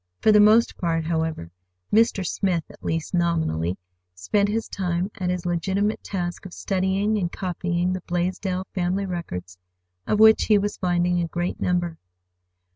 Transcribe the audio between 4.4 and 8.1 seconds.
his time at his legitimate task of studying and copying the